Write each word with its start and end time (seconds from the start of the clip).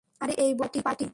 আরে 0.21 0.33
এই 0.43 0.51
বয়সে 0.59 0.79
পার্টি? 0.87 1.05